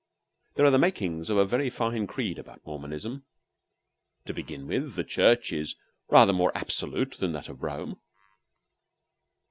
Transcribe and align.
There 0.55 0.65
are 0.65 0.71
the 0.71 0.79
makings 0.79 1.29
of 1.29 1.37
a 1.37 1.45
very 1.45 1.69
fine 1.69 2.07
creed 2.07 2.39
about 2.39 2.65
Mormonism. 2.65 3.23
To 4.25 4.33
begin 4.33 4.65
with, 4.65 4.95
the 4.95 5.03
Church 5.03 5.53
is 5.53 5.75
rather 6.09 6.33
more 6.33 6.51
absolute 6.55 7.17
than 7.19 7.33
that 7.33 7.49
of 7.49 7.61
Rome. 7.61 7.99